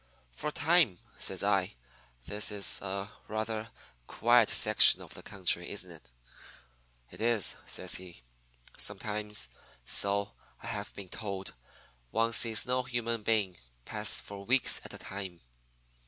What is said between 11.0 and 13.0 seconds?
told one sees no